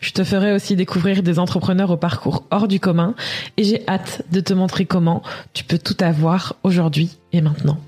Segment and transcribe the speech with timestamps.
[0.00, 3.14] Je te ferai aussi découvrir des entrepreneurs au parcours hors du commun
[3.56, 5.22] et j'ai hâte de te montrer comment
[5.52, 7.78] tu peux tout avoir aujourd'hui et maintenant.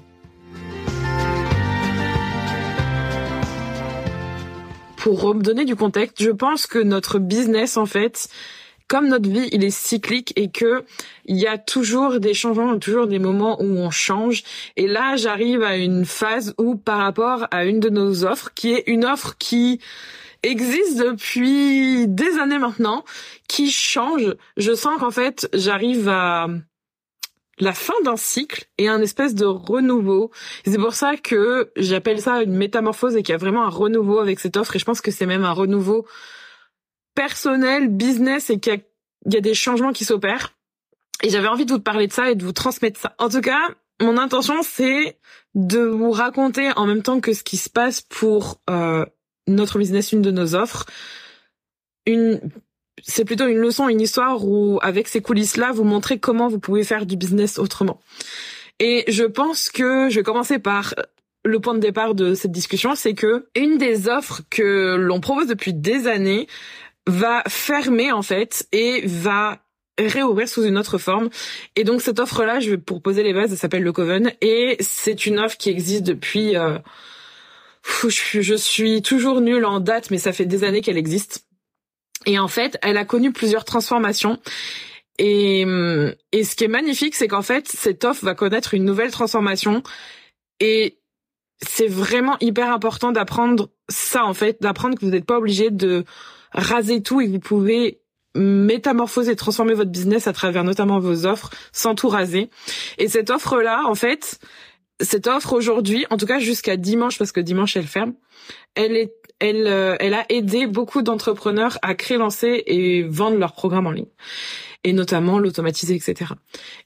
[4.97, 8.31] Pour donner du contexte, je pense que notre business, en fait,
[8.89, 10.85] comme notre vie, il est cyclique et que
[11.27, 14.45] il y a toujours des changements, toujours des moments où on change.
[14.77, 18.73] Et là, j'arrive à une phase où, par rapport à une de nos offres, qui
[18.73, 19.81] est une offre qui
[20.45, 23.05] existe depuis des années maintenant,
[23.49, 24.37] qui change.
[24.57, 26.49] Je sens qu'en fait, j'arrive à
[27.59, 30.31] la fin d'un cycle et un espèce de renouveau.
[30.67, 34.19] C'est pour ça que j'appelle ça une métamorphose et qu'il y a vraiment un renouveau
[34.19, 34.75] avec cette offre.
[34.77, 36.07] Et je pense que c'est même un renouveau
[37.15, 38.83] personnel, business et qu'il
[39.31, 40.55] y, a des changements qui s'opèrent.
[41.23, 43.15] Et j'avais envie de vous parler de ça et de vous transmettre ça.
[43.19, 43.61] En tout cas,
[44.01, 45.19] mon intention, c'est
[45.55, 49.07] de vous raconter en même temps que ce qui se passe pour euh,
[49.47, 50.87] notre business, une de nos offres.
[52.07, 52.41] Une,
[53.03, 56.85] c'est plutôt une leçon, une histoire où, avec ces coulisses-là, vous montrer comment vous pouvez
[56.85, 58.01] faire du business autrement.
[58.81, 60.95] Et je pense que je vais commencer par
[61.45, 65.47] le point de départ de cette discussion, c'est que une des offres que l'on propose
[65.47, 66.49] depuis des années
[67.07, 69.59] va fermer en fait et va
[69.99, 71.29] réouvrir sous une autre forme.
[71.77, 74.77] Et donc cette offre-là, je vais pour poser les bases, elle s'appelle le Coven et
[74.81, 76.79] c'est une offre qui existe depuis euh,
[78.09, 81.47] je suis toujours nulle en date, mais ça fait des années qu'elle existe.
[82.27, 84.39] Et en fait, elle a connu plusieurs transformations.
[85.19, 85.65] Et,
[86.33, 89.83] et ce qui est magnifique, c'est qu'en fait, cette offre va connaître une nouvelle transformation.
[90.61, 90.99] Et
[91.63, 96.05] c'est vraiment hyper important d'apprendre ça, en fait, d'apprendre que vous n'êtes pas obligé de
[96.53, 98.01] raser tout et que vous pouvez
[98.37, 102.51] métamorphoser, transformer votre business à travers notamment vos offres sans tout raser.
[102.99, 104.41] Et cette offre-là, en fait,
[105.01, 108.15] cette offre aujourd'hui, en tout cas jusqu'à dimanche, parce que dimanche elle ferme,
[108.75, 113.53] elle est, elle, euh, elle a aidé beaucoup d'entrepreneurs à créer, lancer et vendre leurs
[113.53, 114.11] programmes en ligne,
[114.85, 116.33] et notamment l'automatiser, etc.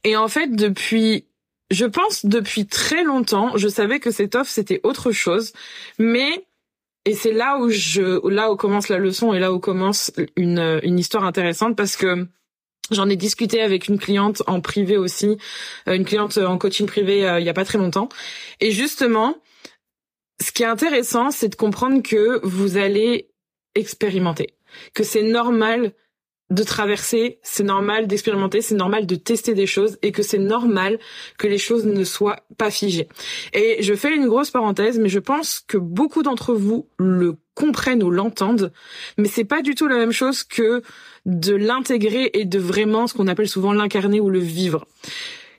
[0.05, 1.27] Et en fait, depuis,
[1.71, 5.53] je pense depuis très longtemps, je savais que cette offre c'était autre chose,
[5.99, 6.45] mais
[7.05, 10.81] et c'est là où je, là où commence la leçon et là où commence une,
[10.83, 12.27] une histoire intéressante parce que
[12.91, 15.37] J'en ai discuté avec une cliente en privé aussi,
[15.89, 18.09] euh, une cliente en coaching privé euh, il y a pas très longtemps.
[18.61, 19.37] Et justement,
[20.41, 23.31] ce qui est intéressant, c'est de comprendre que vous allez
[23.75, 24.55] expérimenter,
[24.95, 25.93] que c'est normal
[26.51, 30.99] de traverser, c'est normal d'expérimenter, c'est normal de tester des choses et que c'est normal
[31.37, 33.09] que les choses ne soient pas figées.
[33.53, 38.05] Et je fais une grosse parenthèse, mais je pense que beaucoup d'entre vous le comprennent
[38.05, 38.73] ou l'entendent,
[39.17, 40.83] mais c'est pas du tout la même chose que
[41.27, 44.87] de l'intégrer et de vraiment ce qu'on appelle souvent l'incarner ou le vivre.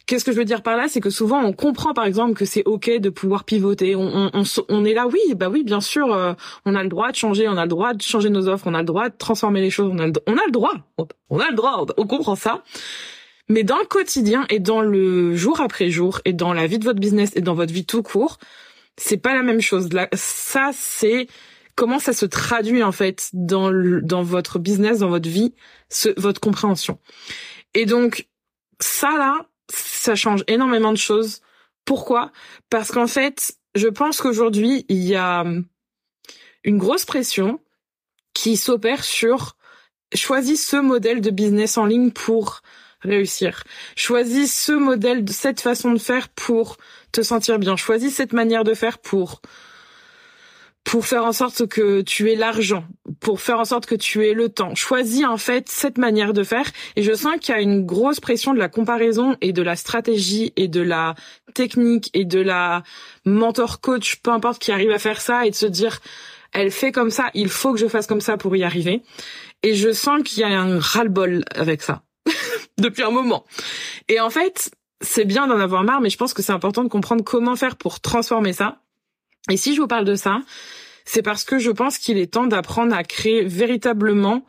[0.06, 0.88] Qu'est-ce que je veux dire par là?
[0.88, 3.96] C'est que souvent on comprend par exemple que c'est ok de pouvoir pivoter.
[3.96, 6.34] On, est là, oui, bah oui, bien sûr, euh,
[6.66, 8.74] on a le droit de changer, on a le droit de changer nos offres, on
[8.74, 10.74] a le droit de transformer les choses, on a le, on a le droit,
[11.30, 12.64] on a le droit, on comprend ça.
[13.50, 16.86] Mais dans le quotidien et dans le jour après jour et dans la vie de
[16.86, 18.40] votre business et dans votre vie tout court,
[18.96, 19.92] c'est pas la même chose.
[19.92, 21.28] Là, ça c'est
[21.80, 23.72] comment ça se traduit en fait dans
[24.04, 25.56] dans votre business, dans votre vie,
[25.88, 27.00] ce, votre compréhension.
[27.74, 28.28] Et donc
[28.82, 31.40] ça là, ça change énormément de choses.
[31.86, 32.34] Pourquoi?
[32.70, 35.66] Parce qu'en fait, je pense qu'aujourd'hui, il y a hum,
[36.66, 37.62] une grosse pression
[38.34, 39.56] qui s'opère sur
[40.14, 42.62] choisis ce modèle de business en ligne pour
[43.00, 43.64] réussir.
[43.96, 46.76] Choisis ce modèle, cette façon de faire pour
[47.14, 47.78] te sentir bien.
[47.78, 49.42] Choisis cette manière de faire pour
[50.90, 52.84] pour faire en sorte que tu aies l'argent,
[53.20, 54.74] pour faire en sorte que tu aies le temps.
[54.74, 56.66] Choisis en fait cette manière de faire
[56.96, 59.76] et je sens qu'il y a une grosse pression de la comparaison et de la
[59.76, 61.14] stratégie et de la
[61.54, 62.82] technique et de la
[63.24, 66.00] mentor coach, peu importe qui arrive à faire ça et de se dire
[66.54, 69.04] elle fait comme ça, il faut que je fasse comme ça pour y arriver.
[69.62, 72.02] Et je sens qu'il y a un ras-le-bol avec ça
[72.80, 73.46] depuis un moment.
[74.08, 74.72] Et en fait,
[75.02, 77.76] c'est bien d'en avoir marre, mais je pense que c'est important de comprendre comment faire
[77.76, 78.82] pour transformer ça
[79.50, 80.42] et si je vous parle de ça,
[81.06, 84.46] c'est parce que je pense qu'il est temps d'apprendre à créer véritablement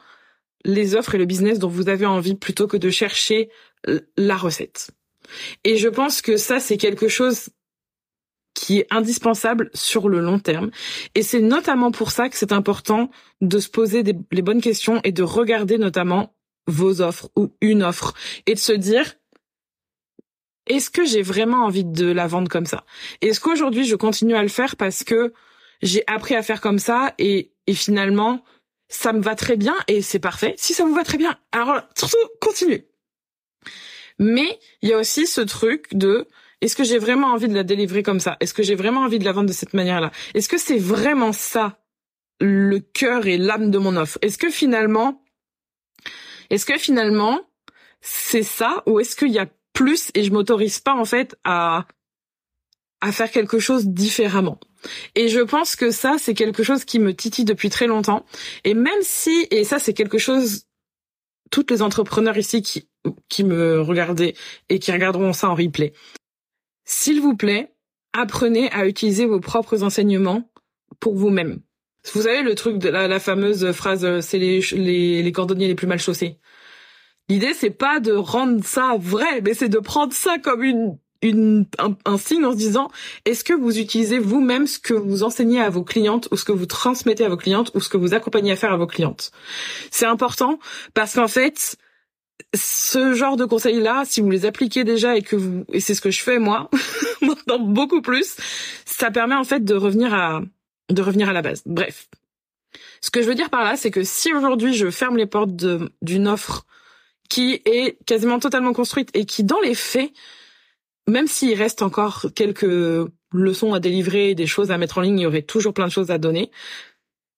[0.64, 3.49] les offres et le business dont vous avez envie plutôt que de chercher
[4.17, 4.91] la recette.
[5.64, 7.49] Et je pense que ça, c'est quelque chose
[8.55, 10.70] qui est indispensable sur le long terme.
[11.14, 13.11] Et c'est notamment pour ça que c'est important
[13.41, 16.35] de se poser les bonnes questions et de regarder notamment
[16.67, 18.12] vos offres ou une offre
[18.47, 19.14] et de se dire
[20.70, 22.84] est-ce que j'ai vraiment envie de la vendre comme ça?
[23.20, 25.32] Est-ce qu'aujourd'hui je continue à le faire parce que
[25.82, 28.43] j'ai appris à faire comme ça et, finalement
[28.88, 30.55] ça me va très bien et c'est parfait?
[30.56, 32.88] Si ça vous va très bien, alors surtout continuez.
[34.19, 36.26] Mais il y a aussi ce truc de
[36.61, 38.37] est-ce que j'ai vraiment envie de la délivrer comme ça?
[38.40, 40.12] Est-ce que j'ai vraiment envie de la vendre de cette manière-là?
[40.34, 41.78] Est-ce que c'est vraiment ça
[42.40, 44.19] le cœur et l'âme de mon offre?
[44.23, 45.25] Est-ce que finalement
[46.50, 47.40] est-ce que finalement
[48.00, 51.87] c'est ça ou est-ce qu'il y a plus et je m'autorise pas en fait à
[53.00, 54.58] à faire quelque chose différemment.
[55.14, 58.25] Et je pense que ça, c'est quelque chose qui me titille depuis très longtemps.
[58.64, 60.64] Et même si, et ça, c'est quelque chose,
[61.50, 62.88] toutes les entrepreneurs ici qui,
[63.28, 64.34] qui me regardaient
[64.69, 65.93] et qui regarderont ça en replay,
[66.84, 67.73] s'il vous plaît,
[68.12, 70.50] apprenez à utiliser vos propres enseignements
[70.99, 71.61] pour vous-même.
[72.12, 75.87] Vous savez le truc de la, fameuse phrase c'est les, les, les cordonniers les plus
[75.87, 76.38] mal chaussés.
[77.30, 81.66] L'idée c'est pas de rendre ça vrai, mais c'est de prendre ça comme une une,
[81.78, 82.90] un, signe en se disant
[83.24, 86.52] est-ce que vous utilisez vous-même ce que vous enseignez à vos clientes ou ce que
[86.52, 89.30] vous transmettez à vos clientes ou ce que vous accompagnez à faire à vos clientes?
[89.90, 90.58] C'est important
[90.94, 91.76] parce qu'en fait,
[92.54, 96.00] ce genre de conseils-là, si vous les appliquez déjà et que vous, et c'est ce
[96.00, 96.70] que je fais moi,
[97.22, 98.36] maintenant beaucoup plus,
[98.86, 100.40] ça permet en fait de revenir à,
[100.88, 101.62] de revenir à la base.
[101.66, 102.08] Bref.
[103.02, 105.54] Ce que je veux dire par là, c'est que si aujourd'hui je ferme les portes
[105.54, 106.64] d'une offre
[107.30, 110.12] qui est quasiment totalement construite et qui, dans les faits,
[111.08, 115.22] même s'il reste encore quelques leçons à délivrer, des choses à mettre en ligne, il
[115.22, 116.50] y aurait toujours plein de choses à donner.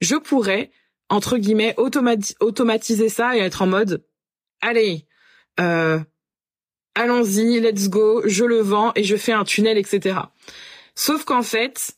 [0.00, 0.72] Je pourrais,
[1.08, 4.04] entre guillemets, automatiser ça et être en mode,
[4.62, 5.06] allez,
[5.60, 6.00] euh,
[6.94, 10.16] allons-y, let's go, je le vends et je fais un tunnel, etc.
[10.94, 11.96] Sauf qu'en fait,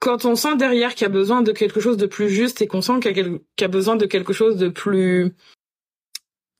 [0.00, 2.66] quand on sent derrière qu'il y a besoin de quelque chose de plus juste et
[2.66, 5.34] qu'on sent qu'il y, a besoin de quelque chose de plus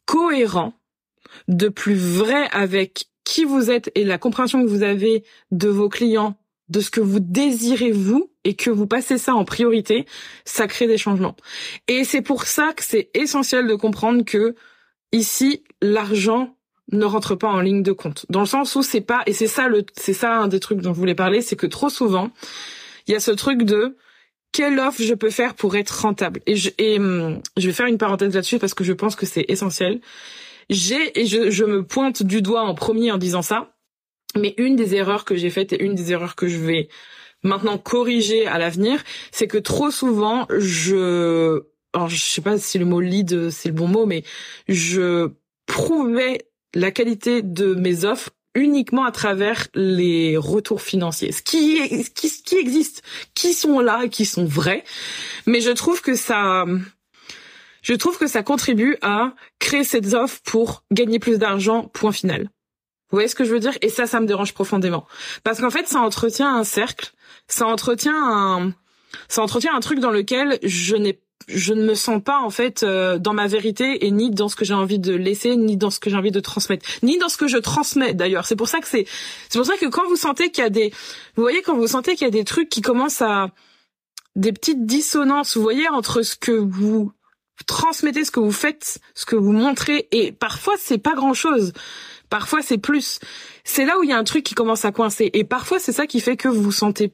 [0.06, 0.73] cohérent,
[1.49, 5.88] de plus vrai avec qui vous êtes et la compréhension que vous avez de vos
[5.88, 6.37] clients,
[6.69, 10.06] de ce que vous désirez vous et que vous passez ça en priorité,
[10.44, 11.37] ça crée des changements.
[11.88, 14.55] Et c'est pour ça que c'est essentiel de comprendre que
[15.12, 16.56] ici, l'argent
[16.93, 18.26] ne rentre pas en ligne de compte.
[18.29, 20.81] Dans le sens où c'est pas, et c'est ça le, c'est ça un des trucs
[20.81, 22.31] dont je voulais parler, c'est que trop souvent,
[23.06, 23.97] il y a ce truc de,
[24.52, 27.87] quelle offre je peux faire pour être rentable et je, et, hum, je vais faire
[27.87, 30.00] une parenthèse là-dessus parce que je pense que c'est essentiel.
[30.70, 33.75] J'ai et je, je me pointe du doigt en premier en disant ça,
[34.37, 36.88] mais une des erreurs que j'ai faites et une des erreurs que je vais
[37.43, 41.62] maintenant corriger à l'avenir, c'est que trop souvent je
[41.93, 44.25] alors je sais pas si le mot lead c'est le bon mot, mais
[44.69, 45.31] je
[45.66, 52.43] prouvais la qualité de mes offres uniquement à travers les retours financiers, ce qui, qui,
[52.43, 53.03] qui existe,
[53.35, 54.82] qui sont là et qui sont vrais.
[55.47, 56.64] Mais je trouve que ça,
[57.82, 62.50] je trouve que ça contribue à créer cette offre pour gagner plus d'argent, point final.
[63.11, 63.79] Vous voyez ce que je veux dire?
[63.82, 65.06] Et ça, ça me dérange profondément.
[65.44, 67.12] Parce qu'en fait, ça entretient un cercle,
[67.47, 68.73] ça entretient un,
[69.29, 72.82] ça entretient un truc dans lequel je n'ai je ne me sens pas en fait
[72.82, 75.90] euh, dans ma vérité et ni dans ce que j'ai envie de laisser ni dans
[75.90, 78.68] ce que j'ai envie de transmettre ni dans ce que je transmets d'ailleurs c'est pour
[78.68, 79.06] ça que c'est
[79.48, 80.90] c'est pour ça que quand vous sentez qu'il y a des
[81.36, 83.50] vous voyez quand vous sentez qu'il y a des trucs qui commencent à
[84.34, 87.12] des petites dissonances vous voyez entre ce que vous
[87.64, 91.72] transmettez ce que vous faites, ce que vous montrez, et parfois c'est pas grand chose.
[92.28, 93.20] Parfois c'est plus.
[93.64, 95.31] C'est là où il y a un truc qui commence à coincer.
[95.32, 97.12] Et parfois c'est ça qui fait que vous vous sentez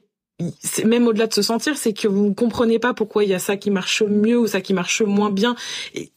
[0.83, 3.55] même au-delà de se sentir, c'est que vous comprenez pas pourquoi il y a ça
[3.55, 5.55] qui marche mieux ou ça qui marche moins bien.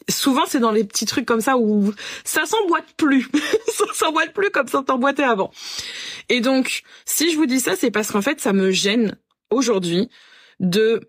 [0.09, 1.93] Souvent, c'est dans les petits trucs comme ça où
[2.25, 3.29] ça s'emboîte plus.
[3.69, 5.51] ça s'emboîte plus comme ça t'emboîtait avant.
[6.29, 9.17] Et donc, si je vous dis ça, c'est parce qu'en fait, ça me gêne
[9.51, 10.09] aujourd'hui
[10.61, 11.01] de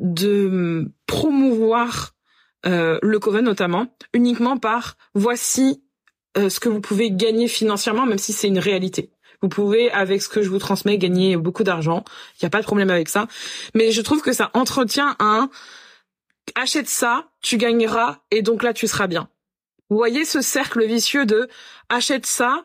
[0.00, 2.14] de promouvoir
[2.66, 5.82] euh, le Coven notamment, uniquement par voici
[6.36, 9.10] euh, ce que vous pouvez gagner financièrement, même si c'est une réalité.
[9.44, 12.02] Vous pouvez, avec ce que je vous transmets, gagner beaucoup d'argent.
[12.32, 13.26] Il n'y a pas de problème avec ça.
[13.74, 15.50] Mais je trouve que ça entretient un
[16.54, 19.28] achète ça, tu gagneras, et donc là, tu seras bien.
[19.90, 21.46] Vous voyez ce cercle vicieux de
[21.90, 22.64] achète ça,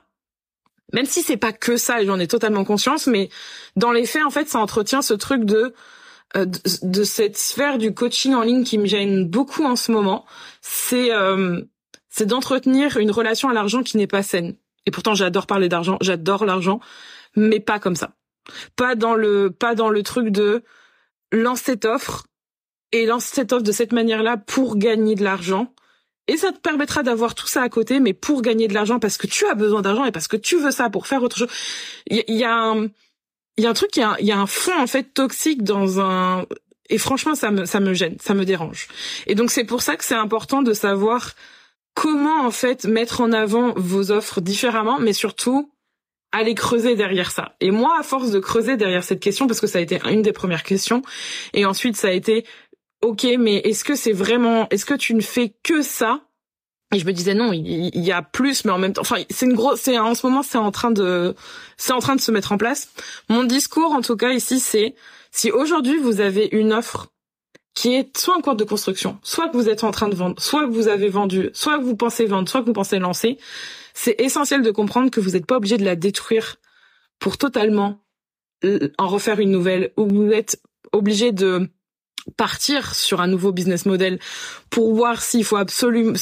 [0.94, 3.30] même si c'est pas que ça, j'en ai totalement conscience, mais
[3.76, 5.74] dans les faits, en fait, ça entretient ce truc de
[6.38, 6.46] euh,
[6.82, 10.26] de, cette sphère du coaching en ligne qui me gêne beaucoup en ce moment,
[10.62, 11.62] c'est euh,
[12.08, 14.56] c'est d'entretenir une relation à l'argent qui n'est pas saine.
[14.90, 16.80] Et pourtant, j'adore parler d'argent, j'adore l'argent,
[17.36, 18.16] mais pas comme ça.
[18.76, 20.64] Pas dans le pas dans le truc de
[21.32, 22.26] lance cette offre
[22.92, 25.76] et lance cette offre de cette manière-là pour gagner de l'argent.
[26.28, 29.18] Et ça te permettra d'avoir tout ça à côté, mais pour gagner de l'argent parce
[29.18, 31.50] que tu as besoin d'argent et parce que tu veux ça pour faire autre chose.
[32.08, 32.88] Il y, a un
[33.58, 36.48] il y a un truc, il y a un fond en fait toxique dans un
[36.90, 38.88] et franchement ça me ça me gêne, ça me dérange.
[39.28, 41.36] Et donc c'est pour ça que c'est important de savoir
[42.00, 45.70] comment en fait mettre en avant vos offres différemment, mais surtout
[46.32, 47.58] aller creuser derrière ça.
[47.60, 50.22] Et moi, à force de creuser derrière cette question, parce que ça a été une
[50.22, 51.02] des premières questions,
[51.54, 52.46] et ensuite ça a été,
[53.02, 56.22] ok, mais est-ce que c'est vraiment, est-ce que tu ne fais que ça?
[56.96, 59.46] Et je me disais non, il, y a plus, mais en même temps, enfin, c'est
[59.46, 61.36] une grosse, c'est en ce moment, c'est en train de,
[61.76, 62.94] c'est en train de se mettre en place.
[63.28, 64.96] Mon discours, en tout cas ici, c'est
[65.32, 67.10] si aujourd'hui vous avez une offre
[67.74, 70.42] qui est soit en cours de construction, soit que vous êtes en train de vendre,
[70.42, 73.38] soit que vous avez vendu, soit que vous pensez vendre, soit que vous pensez lancer,
[73.94, 76.58] c'est essentiel de comprendre que vous n'êtes pas obligé de la détruire
[77.20, 78.02] pour totalement
[78.98, 80.62] en refaire une nouvelle, ou vous êtes
[80.92, 81.70] obligé de
[82.38, 84.20] partir sur un nouveau business model
[84.70, 86.14] pour voir s'il faut absolument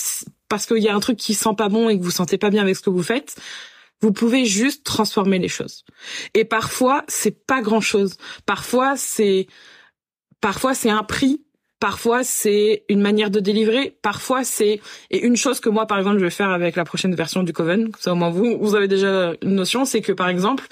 [0.50, 2.50] parce qu'il y a un truc qui sent pas bon et que vous sentez pas
[2.50, 3.36] bien avec ce que vous faites,
[4.02, 5.84] vous pouvez juste transformer les choses.
[6.34, 8.18] Et parfois, c'est pas grand chose.
[8.46, 9.48] Parfois, c'est,
[10.42, 11.42] parfois, c'est un prix.
[11.80, 13.96] Parfois, c'est une manière de délivrer.
[14.02, 17.14] Parfois, c'est, et une chose que moi, par exemple, je vais faire avec la prochaine
[17.14, 20.28] version du Coven, ça au moins vous, vous avez déjà une notion, c'est que, par
[20.28, 20.66] exemple,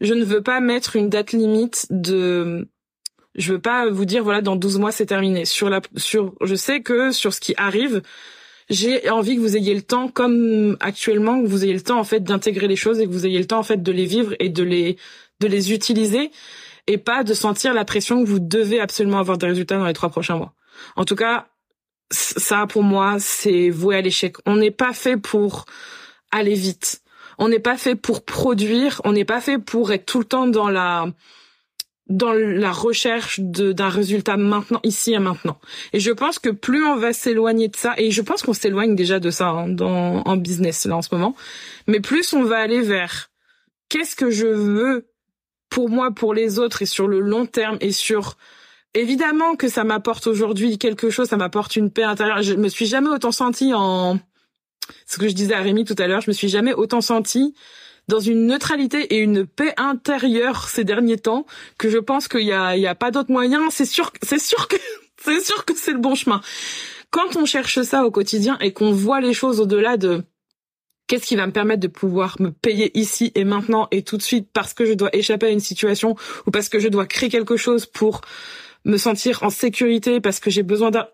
[0.00, 2.68] je ne veux pas mettre une date limite de,
[3.36, 5.44] je veux pas vous dire, voilà, dans 12 mois, c'est terminé.
[5.44, 8.02] Sur la, sur, je sais que sur ce qui arrive,
[8.70, 12.04] j'ai envie que vous ayez le temps, comme actuellement, que vous ayez le temps en
[12.04, 14.34] fait d'intégrer les choses et que vous ayez le temps en fait de les vivre
[14.38, 14.96] et de les
[15.40, 16.30] de les utiliser
[16.90, 19.92] et pas de sentir la pression que vous devez absolument avoir des résultats dans les
[19.92, 20.54] trois prochains mois.
[20.96, 21.46] En tout cas,
[22.10, 24.36] ça pour moi, c'est voué à l'échec.
[24.44, 25.66] On n'est pas fait pour
[26.32, 27.02] aller vite.
[27.38, 29.00] On n'est pas fait pour produire.
[29.04, 31.06] On n'est pas fait pour être tout le temps dans la
[32.08, 35.60] dans la recherche d'un résultat maintenant, ici et maintenant.
[35.92, 38.96] Et je pense que plus on va s'éloigner de ça, et je pense qu'on s'éloigne
[38.96, 41.36] déjà de ça hein, dans, en business là en ce moment,
[41.86, 43.30] mais plus on va aller vers
[43.88, 45.09] qu'est-ce que je veux
[45.70, 48.36] pour moi, pour les autres et sur le long terme et sur
[48.94, 52.42] évidemment que ça m'apporte aujourd'hui quelque chose, ça m'apporte une paix intérieure.
[52.42, 54.18] Je me suis jamais autant sentie en
[55.06, 57.54] ce que je disais à Rémi tout à l'heure, je me suis jamais autant sentie
[58.08, 61.46] dans une neutralité et une paix intérieure ces derniers temps
[61.78, 63.70] que je pense qu'il y a, il y a pas d'autre moyen.
[63.70, 64.76] C'est sûr, c'est sûr que,
[65.24, 66.40] c'est sûr que c'est le bon chemin.
[67.10, 70.24] Quand on cherche ça au quotidien et qu'on voit les choses au-delà de
[71.10, 74.22] qu'est-ce qui va me permettre de pouvoir me payer ici et maintenant et tout de
[74.22, 76.14] suite parce que je dois échapper à une situation
[76.46, 78.20] ou parce que je dois créer quelque chose pour
[78.84, 81.08] me sentir en sécurité parce que j'ai besoin d'un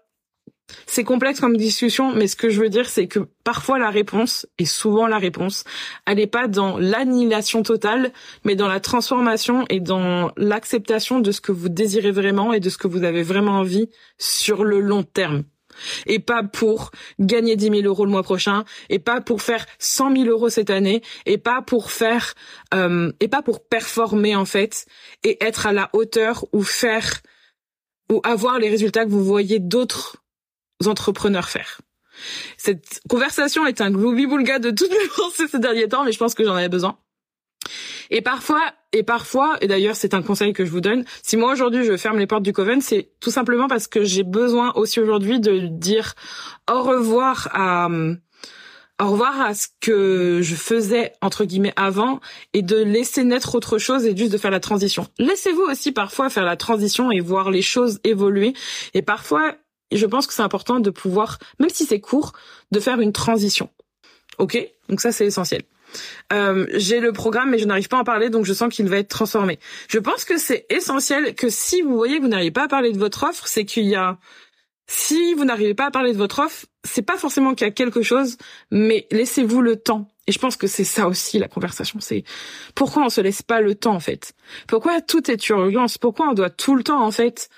[0.86, 4.48] c'est complexe comme discussion, mais ce que je veux dire, c'est que parfois la réponse,
[4.58, 5.62] et souvent la réponse,
[6.06, 8.12] elle n'est pas dans l'annihilation totale,
[8.44, 12.68] mais dans la transformation et dans l'acceptation de ce que vous désirez vraiment et de
[12.68, 13.88] ce que vous avez vraiment envie
[14.18, 15.44] sur le long terme.
[16.06, 16.90] Et pas pour
[17.20, 20.70] gagner 10 000 euros le mois prochain, et pas pour faire 100 000 euros cette
[20.70, 22.34] année, et pas pour faire,
[22.74, 24.86] euh, et pas pour performer en fait,
[25.24, 27.22] et être à la hauteur ou faire
[28.10, 30.16] ou avoir les résultats que vous voyez d'autres
[30.84, 31.80] entrepreneurs faire.
[32.56, 36.34] Cette conversation est un gloubi-boulga de toutes mes pensées ces derniers temps, mais je pense
[36.34, 36.98] que j'en avais besoin.
[38.10, 38.62] Et parfois,
[38.96, 41.98] et parfois, et d'ailleurs c'est un conseil que je vous donne, si moi aujourd'hui je
[41.98, 45.66] ferme les portes du Coven, c'est tout simplement parce que j'ai besoin aussi aujourd'hui de
[45.66, 46.14] dire
[46.70, 47.88] au revoir à
[48.98, 52.20] au revoir à ce que je faisais entre guillemets avant
[52.54, 55.06] et de laisser naître autre chose et juste de faire la transition.
[55.18, 58.54] Laissez-vous aussi parfois faire la transition et voir les choses évoluer
[58.94, 59.56] et parfois
[59.92, 62.32] je pense que c'est important de pouvoir, même si c'est court,
[62.70, 63.68] de faire une transition.
[64.38, 64.58] Ok?
[64.88, 65.62] Donc ça, c'est essentiel.
[66.32, 68.88] Euh, j'ai le programme, mais je n'arrive pas à en parler, donc je sens qu'il
[68.88, 69.58] va être transformé.
[69.88, 72.92] Je pense que c'est essentiel que si vous voyez que vous n'arrivez pas à parler
[72.92, 74.18] de votre offre, c'est qu'il y a...
[74.88, 77.72] Si vous n'arrivez pas à parler de votre offre, c'est pas forcément qu'il y a
[77.72, 78.36] quelque chose,
[78.70, 80.08] mais laissez-vous le temps.
[80.28, 81.98] Et je pense que c'est ça aussi la conversation.
[82.00, 82.24] C'est
[82.74, 84.32] pourquoi on se laisse pas le temps en fait?
[84.68, 85.98] Pourquoi tout est urgence?
[85.98, 87.48] Pourquoi on doit tout le temps en fait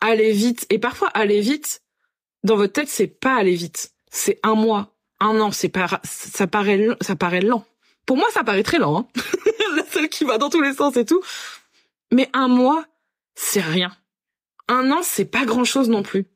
[0.00, 0.66] aller vite?
[0.70, 1.82] Et parfois, aller vite,
[2.44, 3.90] dans votre tête, c'est pas aller vite.
[4.10, 5.50] C'est un mois, un an.
[5.50, 7.64] C'est pas, ça paraît, ça paraît lent.
[8.06, 9.08] Pour moi, ça paraît très lent.
[9.16, 9.20] Hein
[9.76, 11.22] La seule qui va dans tous les sens et tout.
[12.12, 12.84] Mais un mois,
[13.34, 13.92] c'est rien.
[14.68, 16.26] Un an, c'est pas grand chose non plus.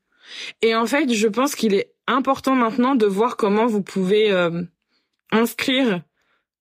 [0.60, 4.62] Et en fait, je pense qu'il est important maintenant de voir comment vous pouvez euh,
[5.30, 6.02] inscrire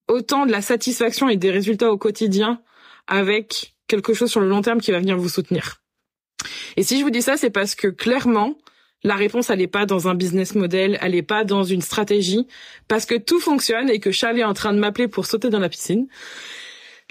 [0.08, 2.60] autant de la satisfaction et des résultats au quotidien
[3.06, 5.82] avec quelque chose sur le long terme qui va venir vous soutenir.
[6.76, 8.56] Et si je vous dis ça, c'est parce que clairement,
[9.04, 12.46] la réponse, elle n'est pas dans un business model, elle n'est pas dans une stratégie,
[12.88, 15.58] parce que tout fonctionne et que Charlie est en train de m'appeler pour sauter dans
[15.58, 16.06] la piscine.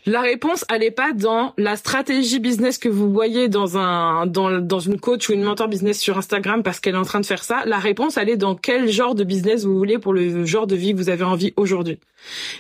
[0.06, 4.60] La réponse, elle n'est pas dans la stratégie business que vous voyez dans un dans,
[4.60, 7.26] dans une coach ou une mentor business sur Instagram parce qu'elle est en train de
[7.26, 7.62] faire ça.
[7.66, 10.76] La réponse, elle est dans quel genre de business vous voulez pour le genre de
[10.76, 12.00] vie que vous avez envie aujourd'hui.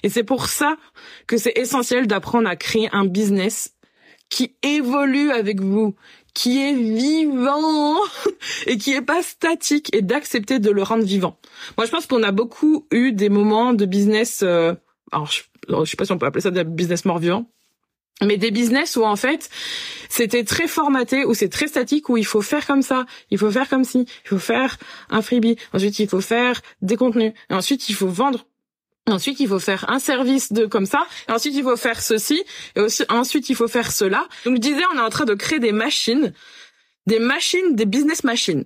[0.03, 0.77] Et c'est pour ça
[1.25, 3.73] que c'est essentiel d'apprendre à créer un business
[4.29, 5.95] qui évolue avec vous,
[6.33, 7.95] qui est vivant
[8.67, 11.37] et qui est pas statique et d'accepter de le rendre vivant.
[11.77, 14.73] Moi, je pense qu'on a beaucoup eu des moments de business, euh,
[15.11, 17.45] alors je, je sais pas si on peut appeler ça des business mort vivant,
[18.25, 19.49] mais des business où en fait
[20.09, 23.51] c'était très formaté, où c'est très statique, où il faut faire comme ça, il faut
[23.51, 24.77] faire comme ci, il faut faire
[25.09, 28.45] un freebie, ensuite il faut faire des contenus, et ensuite il faut vendre
[29.11, 31.05] Ensuite, il faut faire un service de comme ça.
[31.29, 32.43] Et ensuite, il faut faire ceci.
[32.75, 34.27] Et aussi, ensuite, il faut faire cela.
[34.45, 36.33] Donc, je disais, on est en train de créer des machines,
[37.07, 38.65] des machines, des business machines.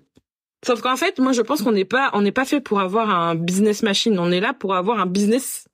[0.66, 3.10] Sauf qu'en fait, moi, je pense qu'on n'est pas, on n'est pas fait pour avoir
[3.10, 4.18] un business machine.
[4.20, 5.66] On est là pour avoir un business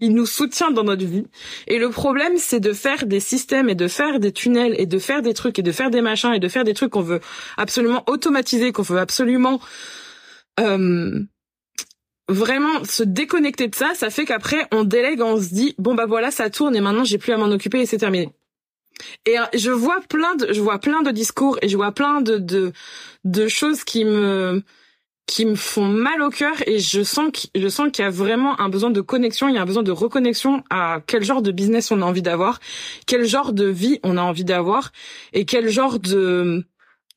[0.00, 1.26] il nous soutient dans notre vie.
[1.66, 4.98] Et le problème, c'est de faire des systèmes et de faire des tunnels et de
[4.98, 7.20] faire des trucs et de faire des machins et de faire des trucs qu'on veut
[7.56, 9.60] absolument automatiser, qu'on veut absolument
[10.60, 11.20] euh,
[12.28, 13.94] vraiment se déconnecter de ça.
[13.94, 17.04] Ça fait qu'après, on délègue, on se dit bon bah voilà, ça tourne et maintenant
[17.04, 18.30] j'ai plus à m'en occuper et c'est terminé.
[19.26, 22.20] Et euh, je vois plein de, je vois plein de discours et je vois plein
[22.20, 22.72] de de,
[23.24, 24.62] de choses qui me
[25.26, 28.10] qui me font mal au cœur et je sens que je sens qu'il y a
[28.10, 31.42] vraiment un besoin de connexion, il y a un besoin de reconnexion à quel genre
[31.42, 32.60] de business on a envie d'avoir,
[33.06, 34.92] quel genre de vie on a envie d'avoir
[35.32, 36.64] et quel genre de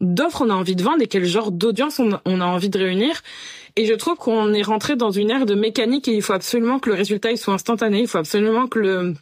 [0.01, 3.21] d'offres on a envie de vendre et quel genre d'audience on, a envie de réunir.
[3.75, 6.79] Et je trouve qu'on est rentré dans une ère de mécanique et il faut absolument
[6.79, 9.13] que le résultat il soit instantané, il faut absolument que le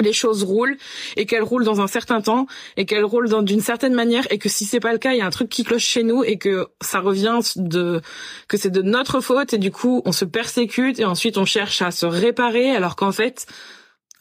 [0.00, 0.76] les choses roulent
[1.16, 2.46] et qu'elles roulent dans un certain temps
[2.78, 5.18] et qu'elles roulent dans d'une certaine manière et que si c'est pas le cas, il
[5.18, 8.00] y a un truc qui cloche chez nous et que ça revient de
[8.48, 11.82] que c'est de notre faute et du coup on se persécute et ensuite on cherche
[11.82, 13.46] à se réparer alors qu'en fait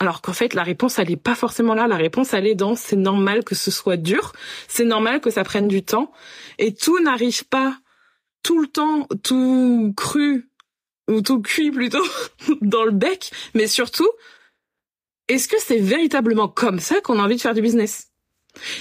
[0.02, 2.76] alors qu'en fait la réponse elle est pas forcément là, la réponse elle est dans
[2.76, 4.34] c'est normal que ce soit dur,
[4.68, 6.12] c'est normal que ça prenne du temps.
[6.58, 7.78] Et tout n'arrive pas
[8.42, 10.50] tout le temps tout cru
[11.08, 12.04] ou tout cuit plutôt
[12.62, 14.10] dans le bec, mais surtout
[15.28, 18.08] est-ce que c'est véritablement comme ça qu'on a envie de faire du business?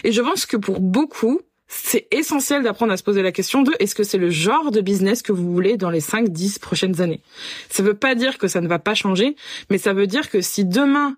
[0.04, 3.72] Et je pense que pour beaucoup, c'est essentiel d'apprendre à se poser la question de
[3.78, 7.00] est-ce que c'est le genre de business que vous voulez dans les 5 10 prochaines
[7.00, 7.22] années?
[7.68, 9.36] Ça veut pas dire que ça ne va pas changer,
[9.70, 11.16] mais ça veut dire que si demain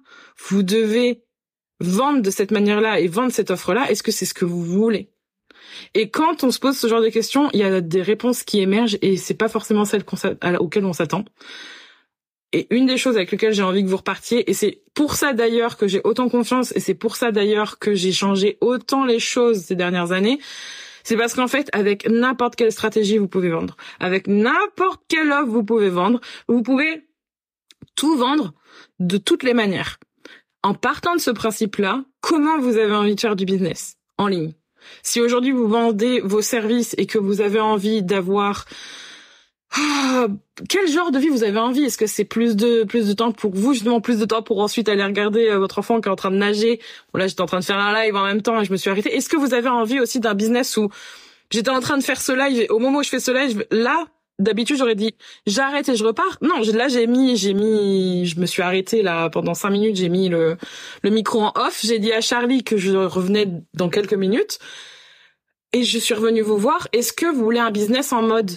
[0.49, 1.23] vous devez
[1.81, 5.09] vendre de cette manière-là et vendre cette offre-là, est-ce que c'est ce que vous voulez?
[5.95, 8.61] Et quand on se pose ce genre de questions, il y a des réponses qui
[8.61, 10.05] émergent et c'est pas forcément celles
[10.59, 11.25] auxquelles on s'attend.
[12.53, 15.33] Et une des choses avec lesquelles j'ai envie que vous repartiez, et c'est pour ça
[15.33, 19.19] d'ailleurs que j'ai autant confiance, et c'est pour ça d'ailleurs que j'ai changé autant les
[19.19, 20.39] choses ces dernières années,
[21.05, 23.77] c'est parce qu'en fait, avec n'importe quelle stratégie, vous pouvez vendre.
[23.99, 26.21] Avec n'importe quelle offre, vous pouvez vendre.
[26.49, 27.09] Vous pouvez
[27.97, 28.53] tout vendre
[29.01, 29.99] de toutes les manières.
[30.63, 33.97] En partant de ce principe-là, comment vous avez envie de faire du business?
[34.17, 34.53] En ligne
[35.03, 38.67] Si aujourd'hui vous vendez vos services et que vous avez envie d'avoir
[39.75, 40.27] ah,
[40.69, 41.85] quel genre de vie vous avez envie?
[41.85, 44.61] Est-ce que c'est plus de plus de temps pour vous, justement plus de temps pour
[44.61, 46.81] ensuite aller regarder euh, votre enfant qui est en train de nager?
[47.13, 48.77] Bon là, j'étais en train de faire un live en même temps et je me
[48.77, 49.15] suis arrêtée.
[49.15, 50.91] Est-ce que vous avez envie aussi d'un business où
[51.51, 53.65] j'étais en train de faire ce live et au moment où je fais ce live,
[53.71, 54.07] là,
[54.39, 55.15] d'habitude j'aurais dit
[55.47, 56.37] j'arrête et je repars?
[56.43, 60.11] Non, là j'ai mis j'ai mis je me suis arrêtée là pendant cinq minutes, j'ai
[60.11, 60.59] mis le
[61.03, 64.59] le micro en off, j'ai dit à Charlie que je revenais dans quelques minutes
[65.73, 66.89] et je suis revenue vous voir.
[66.93, 68.51] Est-ce que vous voulez un business en mode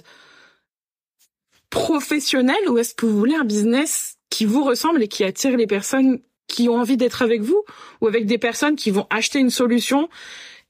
[1.75, 5.67] professionnel ou est-ce que vous voulez un business qui vous ressemble et qui attire les
[5.67, 7.65] personnes qui ont envie d'être avec vous
[7.99, 10.07] ou avec des personnes qui vont acheter une solution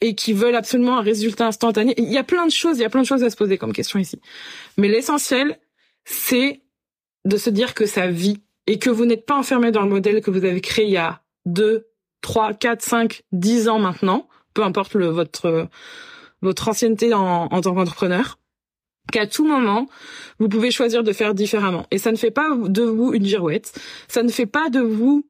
[0.01, 1.93] et qui veulent absolument un résultat instantané?
[1.99, 3.59] Il y a plein de choses, il y a plein de choses à se poser
[3.59, 4.19] comme question ici.
[4.77, 5.59] Mais l'essentiel,
[6.05, 6.63] c'est
[7.23, 10.21] de se dire que ça vit et que vous n'êtes pas enfermé dans le modèle
[10.21, 11.85] que vous avez créé il y a 2,
[12.21, 15.67] 3, 4, 5, 10 ans maintenant, peu importe le, votre,
[16.41, 18.39] votre ancienneté en, en tant qu'entrepreneur
[19.11, 19.87] qu'à tout moment,
[20.39, 21.85] vous pouvez choisir de faire différemment.
[21.91, 23.73] Et ça ne fait pas de vous une girouette,
[24.07, 25.27] ça ne fait pas de vous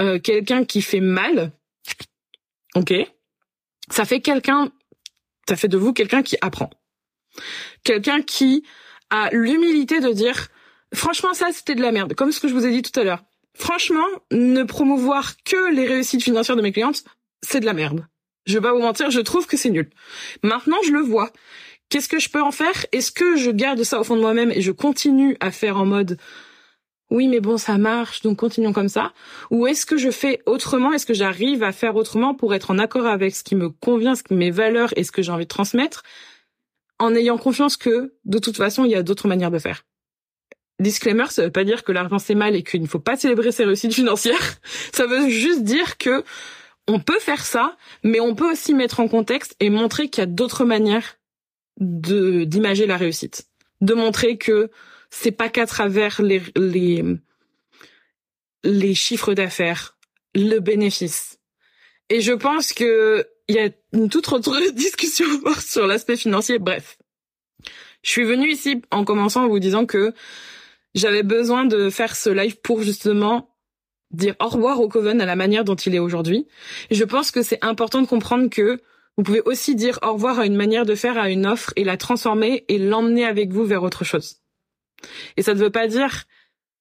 [0.00, 1.52] euh, quelqu'un qui fait mal,
[2.74, 2.92] ok?
[3.90, 4.72] Ça fait quelqu'un,
[5.48, 6.70] ça fait de vous quelqu'un qui apprend,
[7.84, 8.64] quelqu'un qui
[9.10, 10.48] a l'humilité de dire,
[10.92, 13.04] franchement ça c'était de la merde, comme ce que je vous ai dit tout à
[13.04, 13.24] l'heure.
[13.56, 17.04] Franchement, ne promouvoir que les réussites financières de mes clientes,
[17.42, 18.06] c'est de la merde.
[18.46, 19.88] Je vais pas vous mentir, je trouve que c'est nul.
[20.42, 21.30] Maintenant, je le vois.
[21.94, 22.86] Qu'est-ce que je peux en faire?
[22.90, 25.86] Est-ce que je garde ça au fond de moi-même et je continue à faire en
[25.86, 26.18] mode
[27.08, 29.12] oui, mais bon, ça marche, donc continuons comme ça?
[29.52, 30.92] Ou est-ce que je fais autrement?
[30.92, 34.16] Est-ce que j'arrive à faire autrement pour être en accord avec ce qui me convient,
[34.16, 36.02] ce qui mes valeurs et ce que j'ai envie de transmettre,
[36.98, 39.84] en ayant confiance que de toute façon, il y a d'autres manières de faire?
[40.80, 43.52] Disclaimer, ça veut pas dire que l'argent c'est mal et qu'il ne faut pas célébrer
[43.52, 44.56] ses réussites financières.
[44.92, 46.24] Ça veut juste dire que
[46.88, 50.24] on peut faire ça, mais on peut aussi mettre en contexte et montrer qu'il y
[50.24, 51.18] a d'autres manières
[51.78, 53.46] de d'imager la réussite,
[53.80, 54.70] de montrer que
[55.10, 57.04] c'est pas qu'à travers les les
[58.64, 59.96] les chiffres d'affaires,
[60.34, 61.38] le bénéfice
[62.10, 65.26] Et je pense que il y a une toute autre discussion
[65.60, 66.58] sur l'aspect financier.
[66.58, 66.98] Bref.
[68.02, 70.12] Je suis venue ici en commençant en vous disant que
[70.94, 73.54] j'avais besoin de faire ce live pour justement
[74.10, 76.46] dire au revoir au Coven à la manière dont il est aujourd'hui.
[76.90, 78.80] Je pense que c'est important de comprendre que
[79.16, 81.84] vous pouvez aussi dire au revoir à une manière de faire, à une offre et
[81.84, 84.40] la transformer et l'emmener avec vous vers autre chose.
[85.36, 86.24] Et ça ne veut pas dire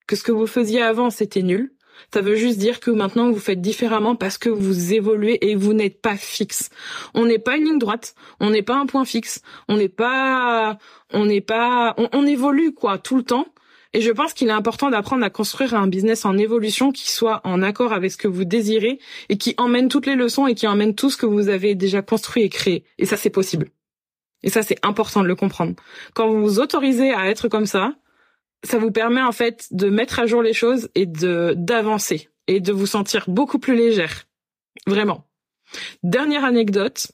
[0.08, 1.74] que ce que vous faisiez avant c'était nul.
[2.14, 5.74] Ça veut juste dire que maintenant vous faites différemment parce que vous évoluez et vous
[5.74, 6.70] n'êtes pas fixe.
[7.14, 10.78] On n'est pas une ligne droite, on n'est pas un point fixe, on n'est pas,
[11.12, 13.48] on n'est pas, on, évolue quoi tout le temps
[13.94, 17.42] et je pense qu'il est important d'apprendre à construire un business en évolution qui soit
[17.44, 20.66] en accord avec ce que vous désirez et qui emmène toutes les leçons et qui
[20.68, 22.86] emmène tout ce que vous avez déjà construit et créé.
[22.98, 23.70] Et ça, c'est possible.
[24.42, 25.76] Et ça, c'est important de le comprendre.
[26.16, 27.94] Quand vous vous autorisez à être comme ça,
[28.64, 32.60] ça vous permet en fait de mettre à jour les choses et de d'avancer et
[32.60, 34.26] de vous sentir beaucoup plus légère.
[34.88, 35.26] Vraiment.
[36.02, 37.12] Dernière anecdote.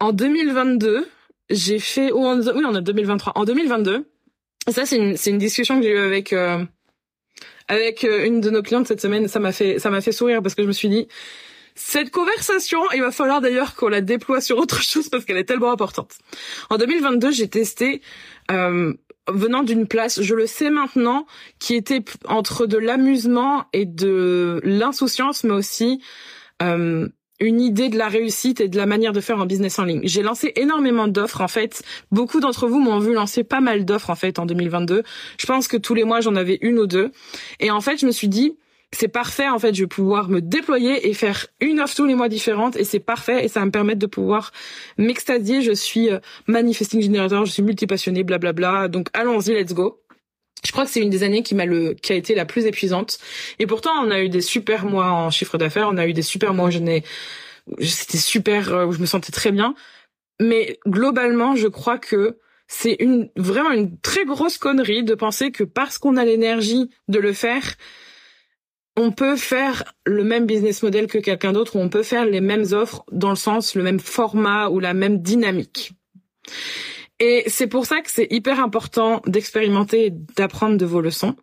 [0.00, 1.08] En 2022,
[1.50, 3.32] j'ai fait, oui, on est 2023.
[3.36, 4.06] En 2022,
[4.68, 6.64] ça c'est une une discussion que j'ai eue avec euh,
[7.68, 9.28] avec euh, une de nos clientes cette semaine.
[9.28, 11.08] Ça m'a fait ça m'a fait sourire parce que je me suis dit
[11.74, 15.44] cette conversation, il va falloir d'ailleurs qu'on la déploie sur autre chose parce qu'elle est
[15.44, 16.12] tellement importante.
[16.70, 18.00] En 2022, j'ai testé
[18.50, 18.94] euh,
[19.28, 21.26] venant d'une place, je le sais maintenant,
[21.58, 26.00] qui était entre de l'amusement et de l'insouciance, mais aussi
[26.62, 27.08] euh,
[27.44, 30.00] une idée de la réussite et de la manière de faire un business en ligne.
[30.04, 31.82] J'ai lancé énormément d'offres en fait.
[32.10, 35.02] Beaucoup d'entre vous m'ont vu lancer pas mal d'offres en fait en 2022.
[35.38, 37.12] Je pense que tous les mois j'en avais une ou deux.
[37.60, 38.56] Et en fait je me suis dit
[38.92, 42.14] c'est parfait en fait je vais pouvoir me déployer et faire une offre tous les
[42.14, 44.52] mois différente et c'est parfait et ça va me permettre de pouvoir
[44.98, 45.62] m'extasier.
[45.62, 48.88] Je suis euh, manifesting generator, je suis multipassionné, blablabla.
[48.88, 50.03] Donc allons-y, let's go.
[50.64, 52.66] Je crois que c'est une des années qui m'a le qui a été la plus
[52.66, 53.18] épuisante.
[53.58, 56.22] Et pourtant, on a eu des super mois en chiffre d'affaires, on a eu des
[56.22, 57.04] super mois où je n'ai
[57.80, 59.74] c'était super euh, où je me sentais très bien.
[60.40, 65.64] Mais globalement, je crois que c'est une vraiment une très grosse connerie de penser que
[65.64, 67.74] parce qu'on a l'énergie de le faire,
[68.96, 72.40] on peut faire le même business model que quelqu'un d'autre ou on peut faire les
[72.40, 75.92] mêmes offres dans le sens le même format ou la même dynamique.
[77.20, 81.36] Et c'est pour ça que c'est hyper important d'expérimenter et d'apprendre de vos leçons.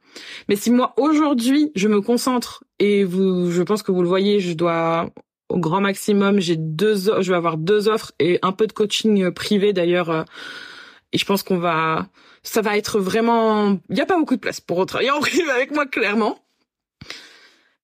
[0.50, 4.40] Mais si moi aujourd'hui je me concentre et vous, je pense que vous le voyez,
[4.40, 5.10] je dois
[5.48, 9.32] au grand maximum, j'ai deux, je vais avoir deux offres et un peu de coaching
[9.32, 10.10] privé d'ailleurs.
[10.10, 10.24] Euh,
[11.14, 12.08] et je pense qu'on va,
[12.44, 15.50] ça va être vraiment, il n'y a pas beaucoup de place pour travailler en privé
[15.50, 16.41] avec moi clairement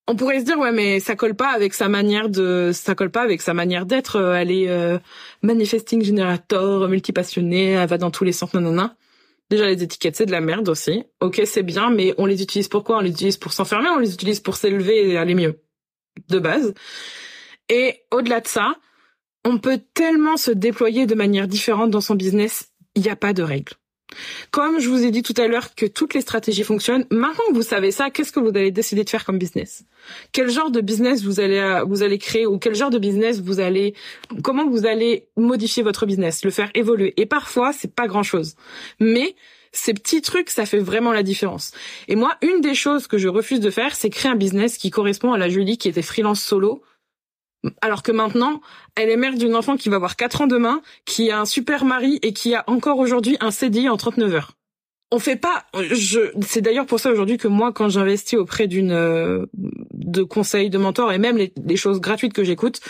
[0.07, 3.11] on pourrait se dire ouais mais ça colle pas avec sa manière de ça colle
[3.11, 4.97] pas avec sa manière d'être euh, elle est euh,
[5.41, 8.95] manifesting generator multipassionnée elle va dans tous les sens nanana.
[9.49, 11.03] Déjà les étiquettes c'est de la merde aussi.
[11.21, 14.13] Ok c'est bien mais on les utilise pourquoi on les utilise pour s'enfermer on les
[14.13, 15.59] utilise pour s'élever et aller mieux.
[16.29, 16.73] De base.
[17.69, 18.75] Et au-delà de ça
[19.45, 23.33] on peut tellement se déployer de manière différente dans son business il n'y a pas
[23.33, 23.73] de règles
[24.51, 27.53] comme je vous ai dit tout à l'heure que toutes les stratégies fonctionnent, maintenant que
[27.53, 29.83] vous savez ça, qu'est-ce que vous allez décider de faire comme business?
[30.31, 33.41] Quel genre de business vous allez euh, vous allez créer ou quel genre de business
[33.41, 33.93] vous allez
[34.43, 37.13] comment vous allez modifier votre business, le faire évoluer?
[37.17, 38.55] Et parfois, c'est pas grand-chose.
[38.99, 39.35] Mais
[39.71, 41.71] ces petits trucs, ça fait vraiment la différence.
[42.07, 44.89] Et moi, une des choses que je refuse de faire, c'est créer un business qui
[44.89, 46.81] correspond à la Julie qui était freelance solo
[47.81, 48.61] alors que maintenant,
[48.95, 51.85] elle est mère d'une enfant qui va avoir 4 ans demain, qui a un super
[51.85, 54.51] mari et qui a encore aujourd'hui un CDI en 39 heures.
[55.11, 58.91] On fait pas, je, c'est d'ailleurs pour ça aujourd'hui que moi, quand j'investis auprès d'une,
[58.91, 62.81] euh, de conseils, de mentors et même les, choses gratuites que j'écoute,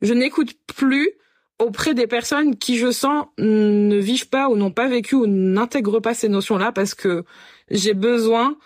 [0.00, 1.10] je n'écoute plus
[1.58, 6.00] auprès des personnes qui, je sens, ne vivent pas ou n'ont pas vécu ou n'intègrent
[6.00, 7.24] pas ces notions-là parce que
[7.68, 8.56] j'ai besoin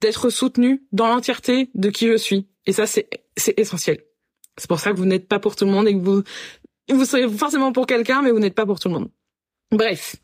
[0.00, 2.48] d'être soutenue dans l'entièreté de qui je suis.
[2.64, 3.08] Et ça, c'est
[3.58, 4.00] essentiel.
[4.56, 6.22] C'est pour ça que vous n'êtes pas pour tout le monde et que vous,
[6.90, 9.10] vous serez forcément pour quelqu'un, mais vous n'êtes pas pour tout le monde.
[9.70, 10.16] Bref.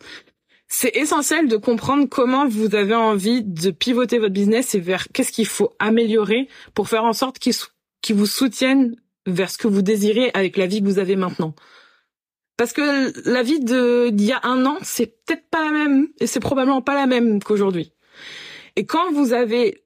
[0.69, 5.31] C'est essentiel de comprendre comment vous avez envie de pivoter votre business et vers qu'est-ce
[5.31, 10.33] qu'il faut améliorer pour faire en sorte qu'il vous soutienne vers ce que vous désirez
[10.35, 11.55] avec la vie que vous avez maintenant.
[12.57, 16.27] Parce que la vie d'il y a un an, c'est peut-être pas la même et
[16.27, 17.93] c'est probablement pas la même qu'aujourd'hui.
[18.75, 19.85] Et quand vous avez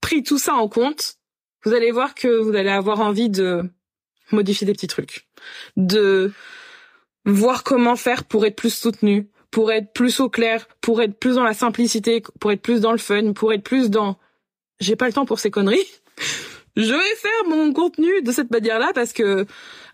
[0.00, 1.16] pris tout ça en compte,
[1.64, 3.62] vous allez voir que vous allez avoir envie de
[4.30, 5.26] modifier des petits trucs,
[5.76, 6.32] de
[7.24, 11.36] voir comment faire pour être plus soutenu, pour être plus au clair, pour être plus
[11.36, 14.18] dans la simplicité, pour être plus dans le fun, pour être plus dans
[14.80, 15.86] j'ai pas le temps pour ces conneries.
[16.76, 19.46] Je vais faire mon contenu de cette manière-là parce que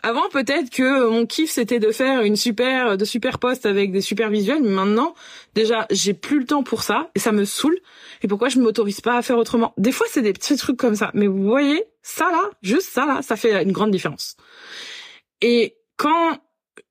[0.02, 4.00] Avant, peut-être que mon kiff c'était de faire une super, de super posts avec des
[4.00, 4.62] super visuels.
[4.62, 5.14] Mais maintenant,
[5.54, 7.78] déjà, j'ai plus le temps pour ça et ça me saoule.
[8.22, 9.74] Et pourquoi je m'autorise pas à faire autrement?
[9.76, 11.10] Des fois, c'est des petits trucs comme ça.
[11.14, 14.36] Mais vous voyez, ça là, juste ça là, ça fait une grande différence.
[15.40, 16.38] Et quand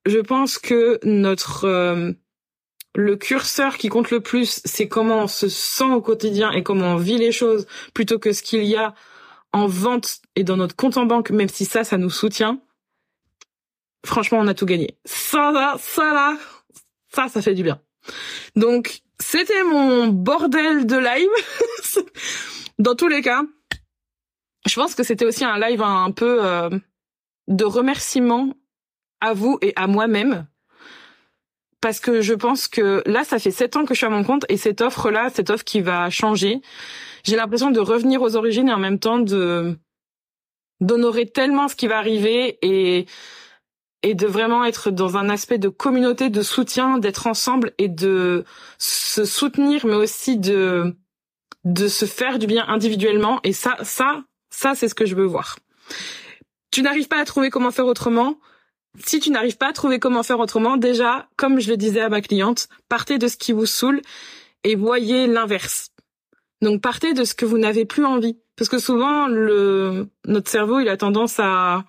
[0.06, 2.12] je pense que notre euh,
[2.98, 6.94] le curseur qui compte le plus, c'est comment on se sent au quotidien et comment
[6.94, 8.96] on vit les choses, plutôt que ce qu'il y a
[9.54, 12.60] en vente et dans notre compte en banque, même si ça, ça nous soutient.
[14.08, 14.98] Franchement, on a tout gagné.
[15.04, 16.38] Ça, là, ça, là,
[17.14, 17.82] ça, ça fait du bien.
[18.56, 22.06] Donc, c'était mon bordel de live.
[22.80, 23.42] dans tous les cas,
[24.66, 26.70] je pense que c'était aussi un live un, peu euh,
[27.50, 28.54] de remerciement
[29.20, 30.48] à vous et à moi-même
[31.82, 34.24] parce que je pense que là, ça fait sept ans que je suis à mon
[34.24, 36.62] compte et cette offre-là, cette offre qui va changer,
[37.26, 39.78] j'ai l'impression de revenir aux origines et en même temps de
[40.80, 43.06] d'honorer tellement ce qui va arriver et
[44.04, 48.46] et de vraiment être dans un aspect de communauté, de soutien, d'être ensemble et de
[48.78, 50.96] se soutenir, mais aussi de
[51.64, 53.42] de se faire du bien individuellement.
[53.44, 55.58] Et ça, ça, ça, c'est ce que je veux voir.
[56.72, 58.38] Tu n'arrives pas à trouver comment faire autrement
[59.06, 62.10] si tu n'arrives pas à trouver comment faire autrement, déjà, comme je le disais à
[62.10, 64.02] ma cliente, partez de ce qui vous saoule
[64.64, 65.92] et voyez l'inverse.
[66.62, 68.38] Donc partez de ce que vous n'avez plus envie.
[68.56, 71.86] Parce que souvent, le, notre cerveau, il a tendance à,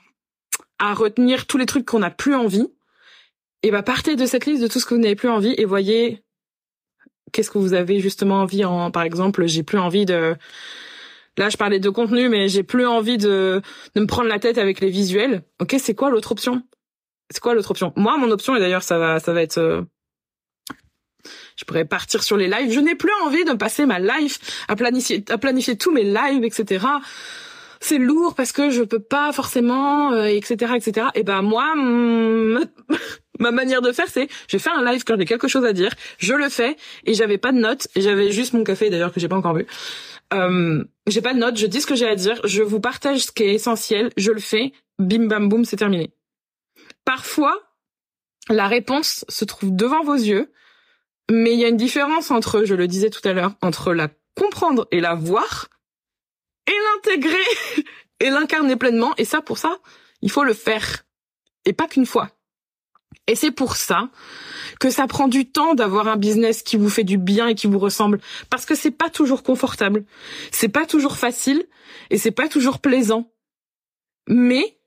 [0.79, 2.69] à retenir tous les trucs qu'on n'a plus envie.
[3.63, 5.65] Et bah partez de cette liste de tout ce que vous n'avez plus envie et
[5.65, 6.23] voyez
[7.33, 10.37] qu'est-ce que vous avez justement envie en, par exemple, j'ai plus envie de,
[11.37, 13.61] là je parlais de contenu, mais j'ai plus envie de,
[13.95, 15.43] de me prendre la tête avec les visuels.
[15.61, 16.63] Ok, c'est quoi l'autre option?
[17.31, 17.93] c'est quoi l'autre option?
[17.97, 19.83] Moi, mon option, et d'ailleurs, ça va, ça va être, euh,
[21.57, 22.73] je pourrais partir sur les lives.
[22.73, 26.45] Je n'ai plus envie de passer ma life à planifier, à planifier tous mes lives,
[26.45, 26.87] etc.
[27.81, 31.07] C'est lourd parce que je peux pas forcément, etc., euh, etc.
[31.15, 31.75] Et ben moi,
[33.39, 35.93] ma manière de faire, c'est, je fais un live quand j'ai quelque chose à dire,
[36.19, 39.29] je le fais et j'avais pas de notes, j'avais juste mon café d'ailleurs que j'ai
[39.29, 39.67] pas encore bu.
[40.35, 43.21] Euh, j'ai pas de notes, je dis ce que j'ai à dire, je vous partage
[43.21, 46.13] ce qui est essentiel, je le fais, bim bam boum, c'est terminé.
[47.05, 47.55] Parfois,
[48.51, 50.53] la réponse se trouve devant vos yeux,
[51.31, 54.09] mais il y a une différence entre, je le disais tout à l'heure, entre la
[54.35, 55.69] comprendre et la voir,
[56.69, 57.37] et l'intégrer
[58.21, 59.15] et l'incarner pleinement.
[59.17, 59.79] Et ça, pour ça,
[60.23, 61.05] il faut le faire.
[61.65, 62.31] Et pas qu'une fois.
[63.27, 64.09] Et c'est pour ça
[64.81, 67.67] que ça prend du temps d'avoir un business qui vous fait du bien et qui
[67.67, 68.21] vous ressemble.
[68.49, 70.05] Parce que c'est pas toujours confortable.
[70.51, 71.67] C'est pas toujours facile
[72.11, 73.31] et c'est pas toujours plaisant.
[74.29, 74.79] Mais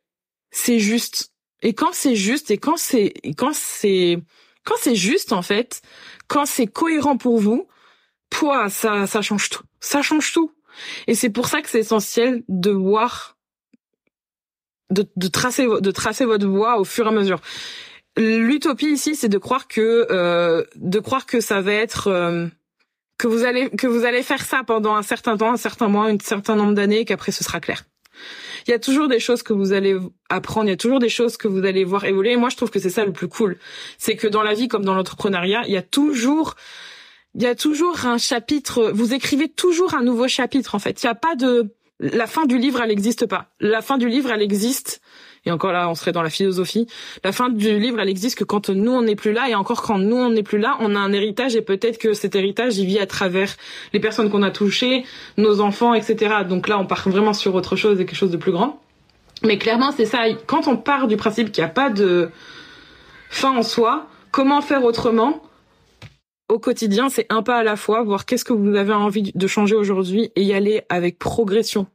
[0.50, 1.34] c'est juste.
[1.62, 4.20] Et quand c'est juste et quand c'est quand c'est
[4.66, 5.82] quand c'est juste en fait,
[6.28, 7.68] quand c'est cohérent pour vous,
[8.32, 9.64] poids ça ça change tout.
[9.80, 10.52] Ça change tout.
[11.08, 13.38] Et c'est pour ça que c'est essentiel de voir
[14.90, 17.40] de, tracer de tracer votre voie au fur et à mesure.
[18.18, 22.48] L'utopie ici, c'est de croire que euh, de croire que ça va être euh,
[23.18, 26.08] que vous allez que vous allez faire ça pendant un certain temps, un certain mois,
[26.08, 27.86] un certain nombre d'années, qu'après ce sera clair
[28.68, 29.98] il y a toujours des choses que vous allez
[30.30, 32.34] apprendre, il y a toujours des choses que vous allez voir évoluer.
[32.34, 33.58] Et moi, je trouve que c'est ça le plus cool.
[33.98, 36.56] C'est que dans la vie, comme dans l'entrepreneuriat, il y a toujours
[37.36, 41.02] il y a toujours un chapitre, vous écrivez toujours un nouveau chapitre en fait.
[41.02, 43.48] Il n'y a pas de la fin du livre, elle n'existe pas.
[43.60, 45.02] La fin du livre, elle existe
[45.46, 46.88] et encore là, on serait dans la philosophie.
[47.24, 49.50] La fin du livre, elle existe que quand nous, on n'est plus là.
[49.50, 51.56] Et encore quand nous, on n'est plus là, on a un héritage.
[51.56, 53.56] Et peut-être que cet héritage, il vit à travers
[53.94, 55.04] les personnes qu'on a touchées,
[55.38, 56.36] nos enfants, etc.
[56.48, 58.82] Donc là, on part vraiment sur autre chose et quelque chose de plus grand.
[59.44, 60.20] Mais clairement, c'est ça.
[60.46, 62.30] Quand on part du principe qu'il n'y a pas de
[63.32, 65.42] fin en soi, comment faire autrement
[66.52, 69.48] au quotidien, c'est un pas à la fois, voir qu'est-ce que vous avez envie de
[69.48, 71.88] changer aujourd'hui et y aller avec progression.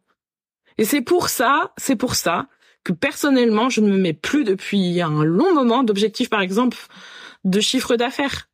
[0.78, 2.48] Et c'est pour ça, c'est pour ça
[2.82, 6.78] que personnellement, je ne me mets plus depuis un long moment d'objectifs, par exemple,
[7.44, 8.48] de chiffre d'affaires.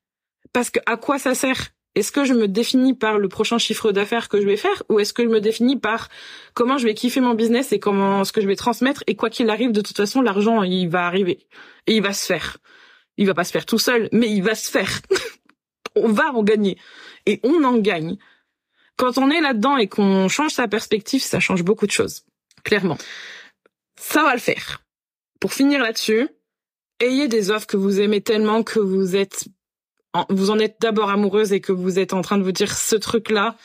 [0.53, 1.69] Parce que à quoi ça sert?
[1.95, 4.99] Est-ce que je me définis par le prochain chiffre d'affaires que je vais faire ou
[4.99, 6.09] est-ce que je me définis par
[6.55, 9.29] comment je vais kiffer mon business et comment ce que je vais transmettre et quoi
[9.29, 11.47] qu'il arrive, de toute façon, l'argent, il va arriver
[11.87, 12.57] et il va se faire.
[13.19, 14.91] Il va pas se faire tout seul, mais il va se faire.
[15.95, 16.79] on va en gagner
[17.27, 18.17] et on en gagne.
[18.97, 22.25] Quand on est là-dedans et qu'on change sa perspective, ça change beaucoup de choses,
[22.63, 22.99] clairement.
[23.97, 24.83] Ça va le faire.
[25.41, 26.29] Pour finir là-dessus,
[27.01, 29.47] ayez des offres que vous aimez tellement que vous êtes,
[30.29, 32.97] vous en êtes d'abord amoureuse et que vous êtes en train de vous dire ce
[32.97, 33.57] truc-là,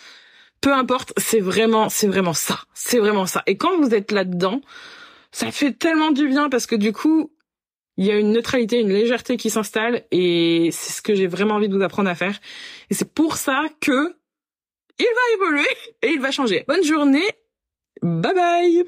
[0.61, 2.61] peu importe, c'est vraiment, c'est vraiment ça.
[2.73, 3.43] C'est vraiment ça.
[3.45, 4.61] Et quand vous êtes là-dedans,
[5.31, 7.31] ça fait tellement du bien parce que du coup,
[7.97, 11.55] il y a une neutralité, une légèreté qui s'installe et c'est ce que j'ai vraiment
[11.55, 12.39] envie de vous apprendre à faire.
[12.89, 14.15] Et c'est pour ça que
[14.99, 15.69] il va évoluer
[16.03, 16.63] et il va changer.
[16.67, 17.27] Bonne journée.
[18.01, 18.85] Bye bye.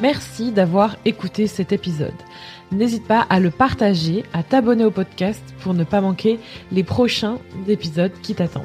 [0.00, 2.10] Merci d'avoir écouté cet épisode.
[2.72, 6.40] N'hésite pas à le partager, à t'abonner au podcast pour ne pas manquer
[6.72, 8.64] les prochains épisodes qui t'attendent.